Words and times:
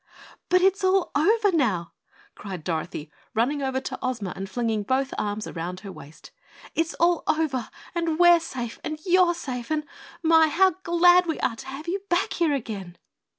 "But 0.49 0.61
it's 0.63 0.83
all 0.83 1.11
over 1.13 1.51
now," 1.51 1.91
cried 2.33 2.63
Dorothy, 2.63 3.11
running 3.35 3.61
over 3.61 3.79
to 3.81 3.99
Ozma 4.01 4.33
and 4.35 4.49
flinging 4.49 4.81
both 4.81 5.13
arms 5.15 5.45
round 5.51 5.81
her 5.81 5.91
waist. 5.91 6.31
"It's 6.73 6.95
all 6.95 7.21
over 7.27 7.69
and 7.93 8.17
we're 8.17 8.39
safe 8.39 8.79
and 8.83 8.97
you're 9.05 9.35
safe, 9.35 9.69
and 9.69 9.83
my, 10.23 10.47
how 10.47 10.71
glad 10.81 11.27
we 11.27 11.39
are 11.41 11.55
to 11.55 11.67
have 11.67 11.87
you 11.87 12.01
back 12.09 12.33
here 12.33 12.55
again!" 12.55 12.97